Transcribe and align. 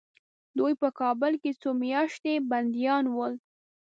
دوی 0.57 0.73
په 0.81 0.87
کابل 0.99 1.33
کې 1.41 1.51
څو 1.61 1.69
میاشتې 1.83 2.33
بندیان 2.49 3.05
ول. 3.15 3.33